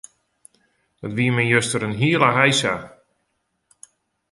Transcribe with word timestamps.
Dat 0.99 1.11
wie 1.17 1.31
my 1.35 1.45
juster 1.53 1.81
in 1.87 1.95
hiele 2.01 2.29
heisa. 2.37 2.73